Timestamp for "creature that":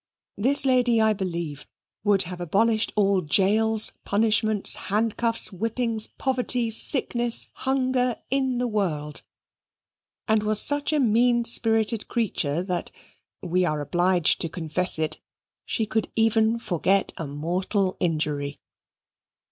12.07-12.89